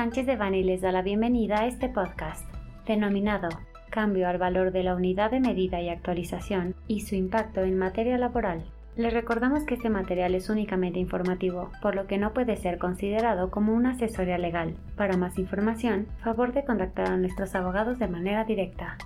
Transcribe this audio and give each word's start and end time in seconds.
Sánchez 0.00 0.24
de 0.24 0.36
Bani 0.36 0.62
les 0.62 0.80
da 0.80 0.92
la 0.92 1.02
bienvenida 1.02 1.60
a 1.60 1.66
este 1.66 1.90
podcast, 1.90 2.48
denominado 2.86 3.50
Cambio 3.90 4.30
al 4.30 4.38
valor 4.38 4.72
de 4.72 4.82
la 4.82 4.94
unidad 4.94 5.30
de 5.30 5.40
medida 5.40 5.82
y 5.82 5.90
actualización 5.90 6.74
y 6.88 7.00
su 7.00 7.16
impacto 7.16 7.60
en 7.64 7.76
materia 7.76 8.16
laboral. 8.16 8.64
Les 8.96 9.12
recordamos 9.12 9.64
que 9.64 9.74
este 9.74 9.90
material 9.90 10.34
es 10.34 10.48
únicamente 10.48 10.98
informativo, 10.98 11.70
por 11.82 11.96
lo 11.96 12.06
que 12.06 12.16
no 12.16 12.32
puede 12.32 12.56
ser 12.56 12.78
considerado 12.78 13.50
como 13.50 13.74
una 13.74 13.90
asesoría 13.90 14.38
legal. 14.38 14.74
Para 14.96 15.18
más 15.18 15.36
información, 15.38 16.06
favor 16.24 16.54
de 16.54 16.64
contactar 16.64 17.08
a 17.08 17.18
nuestros 17.18 17.54
abogados 17.54 17.98
de 17.98 18.08
manera 18.08 18.44
directa. 18.44 18.96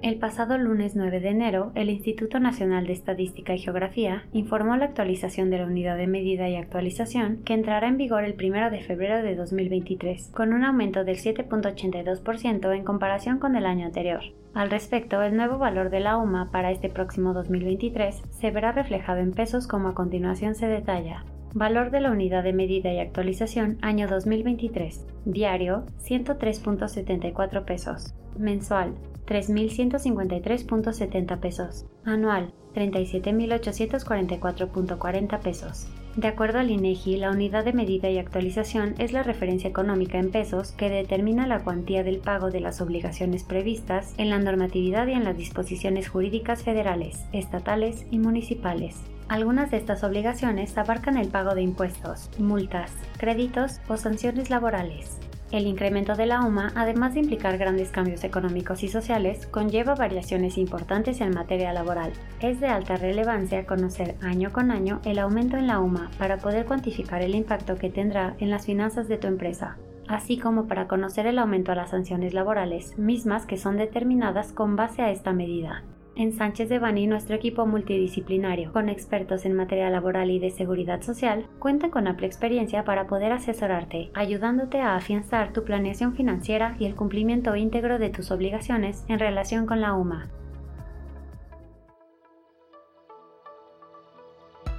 El 0.00 0.20
pasado 0.20 0.56
lunes 0.58 0.94
9 0.94 1.18
de 1.18 1.30
enero, 1.30 1.72
el 1.74 1.90
Instituto 1.90 2.38
Nacional 2.38 2.86
de 2.86 2.92
Estadística 2.92 3.52
y 3.52 3.58
Geografía 3.58 4.28
informó 4.32 4.76
la 4.76 4.84
actualización 4.84 5.50
de 5.50 5.58
la 5.58 5.66
unidad 5.66 5.96
de 5.96 6.06
medida 6.06 6.48
y 6.48 6.54
actualización 6.54 7.42
que 7.44 7.54
entrará 7.54 7.88
en 7.88 7.96
vigor 7.96 8.22
el 8.22 8.36
1 8.40 8.70
de 8.70 8.80
febrero 8.80 9.24
de 9.24 9.34
2023, 9.34 10.28
con 10.28 10.52
un 10.52 10.62
aumento 10.62 11.02
del 11.02 11.16
7.82% 11.16 12.76
en 12.76 12.84
comparación 12.84 13.40
con 13.40 13.56
el 13.56 13.66
año 13.66 13.86
anterior. 13.86 14.20
Al 14.54 14.70
respecto, 14.70 15.20
el 15.20 15.36
nuevo 15.36 15.58
valor 15.58 15.90
de 15.90 15.98
la 15.98 16.16
UMA 16.16 16.52
para 16.52 16.70
este 16.70 16.88
próximo 16.88 17.34
2023 17.34 18.22
se 18.30 18.50
verá 18.52 18.70
reflejado 18.70 19.18
en 19.18 19.32
pesos 19.32 19.66
como 19.66 19.88
a 19.88 19.94
continuación 19.94 20.54
se 20.54 20.68
detalla. 20.68 21.24
Valor 21.54 21.90
de 21.90 22.00
la 22.00 22.10
unidad 22.10 22.44
de 22.44 22.52
medida 22.52 22.92
y 22.92 22.98
actualización 22.98 23.78
año 23.80 24.06
2023. 24.06 25.06
Diario 25.24 25.86
103.74 25.98 27.64
pesos. 27.64 28.12
Mensual 28.36 28.94
3.153.70 29.26 31.40
pesos. 31.40 31.86
Anual, 32.04 32.52
37.844.40 32.74 35.40
pesos. 35.40 35.88
De 36.18 36.26
acuerdo 36.26 36.58
al 36.58 36.72
INEGI, 36.72 37.16
la 37.16 37.30
unidad 37.30 37.64
de 37.64 37.72
medida 37.72 38.10
y 38.10 38.18
actualización 38.18 38.96
es 38.98 39.12
la 39.12 39.22
referencia 39.22 39.70
económica 39.70 40.18
en 40.18 40.32
pesos 40.32 40.72
que 40.72 40.90
determina 40.90 41.46
la 41.46 41.60
cuantía 41.60 42.02
del 42.02 42.18
pago 42.18 42.50
de 42.50 42.58
las 42.58 42.80
obligaciones 42.80 43.44
previstas 43.44 44.14
en 44.18 44.28
la 44.28 44.40
normatividad 44.40 45.06
y 45.06 45.12
en 45.12 45.22
las 45.22 45.36
disposiciones 45.36 46.08
jurídicas 46.08 46.64
federales, 46.64 47.24
estatales 47.32 48.04
y 48.10 48.18
municipales. 48.18 48.96
Algunas 49.28 49.70
de 49.70 49.76
estas 49.76 50.02
obligaciones 50.02 50.76
abarcan 50.76 51.18
el 51.18 51.28
pago 51.28 51.54
de 51.54 51.62
impuestos, 51.62 52.30
multas, 52.36 52.90
créditos 53.18 53.78
o 53.86 53.96
sanciones 53.96 54.50
laborales. 54.50 55.20
El 55.50 55.66
incremento 55.66 56.14
de 56.14 56.26
la 56.26 56.42
UMA, 56.42 56.72
además 56.74 57.14
de 57.14 57.20
implicar 57.20 57.56
grandes 57.56 57.90
cambios 57.90 58.22
económicos 58.22 58.82
y 58.82 58.88
sociales, 58.88 59.46
conlleva 59.46 59.94
variaciones 59.94 60.58
importantes 60.58 61.22
en 61.22 61.30
materia 61.30 61.72
laboral. 61.72 62.12
Es 62.40 62.60
de 62.60 62.66
alta 62.66 62.96
relevancia 62.96 63.64
conocer 63.64 64.16
año 64.20 64.52
con 64.52 64.70
año 64.70 65.00
el 65.06 65.18
aumento 65.18 65.56
en 65.56 65.66
la 65.66 65.80
UMA 65.80 66.10
para 66.18 66.36
poder 66.36 66.66
cuantificar 66.66 67.22
el 67.22 67.34
impacto 67.34 67.76
que 67.76 67.88
tendrá 67.88 68.34
en 68.40 68.50
las 68.50 68.66
finanzas 68.66 69.08
de 69.08 69.16
tu 69.16 69.26
empresa, 69.26 69.78
así 70.06 70.38
como 70.38 70.66
para 70.66 70.86
conocer 70.86 71.26
el 71.26 71.38
aumento 71.38 71.72
a 71.72 71.76
las 71.76 71.90
sanciones 71.90 72.34
laborales, 72.34 72.98
mismas 72.98 73.46
que 73.46 73.56
son 73.56 73.78
determinadas 73.78 74.52
con 74.52 74.76
base 74.76 75.00
a 75.00 75.10
esta 75.10 75.32
medida. 75.32 75.82
En 76.18 76.32
Sánchez 76.32 76.68
de 76.68 76.80
Bani, 76.80 77.06
nuestro 77.06 77.36
equipo 77.36 77.64
multidisciplinario, 77.64 78.72
con 78.72 78.88
expertos 78.88 79.44
en 79.44 79.54
materia 79.54 79.88
laboral 79.88 80.32
y 80.32 80.40
de 80.40 80.50
seguridad 80.50 81.00
social, 81.00 81.46
cuenta 81.60 81.90
con 81.90 82.08
amplia 82.08 82.26
experiencia 82.26 82.82
para 82.82 83.06
poder 83.06 83.30
asesorarte, 83.30 84.10
ayudándote 84.14 84.80
a 84.80 84.96
afianzar 84.96 85.52
tu 85.52 85.62
planeación 85.62 86.16
financiera 86.16 86.74
y 86.80 86.86
el 86.86 86.96
cumplimiento 86.96 87.54
íntegro 87.54 88.00
de 88.00 88.10
tus 88.10 88.32
obligaciones 88.32 89.04
en 89.06 89.20
relación 89.20 89.64
con 89.64 89.80
la 89.80 89.94
UMA. 89.94 90.26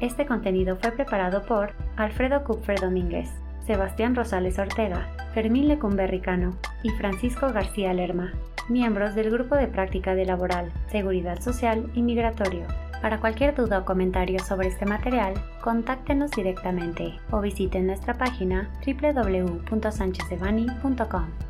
Este 0.00 0.26
contenido 0.26 0.74
fue 0.74 0.90
preparado 0.90 1.46
por 1.46 1.70
Alfredo 1.94 2.42
Kupfer 2.42 2.80
Domínguez, 2.80 3.30
Sebastián 3.64 4.16
Rosales 4.16 4.58
Ortega, 4.58 5.06
Fermín 5.34 5.68
Lecumberricano 5.68 6.58
y 6.82 6.90
Francisco 6.90 7.52
García 7.52 7.94
Lerma 7.94 8.32
miembros 8.68 9.14
del 9.14 9.30
Grupo 9.30 9.54
de 9.56 9.68
Práctica 9.68 10.14
de 10.14 10.24
Laboral, 10.24 10.72
Seguridad 10.90 11.40
Social 11.40 11.90
y 11.94 12.00
Migratorio. 12.02 12.66
Para 13.00 13.20
cualquier 13.20 13.54
duda 13.54 13.78
o 13.78 13.84
comentario 13.84 14.40
sobre 14.40 14.66
este 14.68 14.84
material, 14.84 15.34
contáctenos 15.60 16.32
directamente 16.32 17.14
o 17.30 17.40
visiten 17.40 17.86
nuestra 17.86 18.14
página 18.14 18.68
www.sanchezevani.com. 18.84 21.47